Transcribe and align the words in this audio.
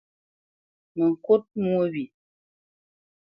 Mə 0.95 1.03
ŋkút 1.11 1.43
mwô 1.63 1.83
wye! 1.93 2.05